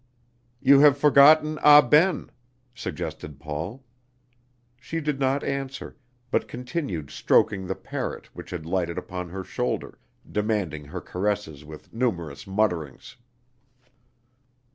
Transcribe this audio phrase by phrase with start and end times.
[0.63, 2.31] "You have forgotten Ah Ben,"
[2.73, 3.83] suggested Paul.
[4.79, 5.95] She did not answer,
[6.31, 11.93] but continued stroking the parrot which had lighted upon her shoulder, demanding her caresses with
[11.93, 13.15] numerous mutterings.